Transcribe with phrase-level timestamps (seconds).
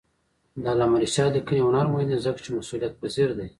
[0.61, 3.47] د علامه رشاد لیکنی هنر مهم دی ځکه چې مسئولیتپذیر دی.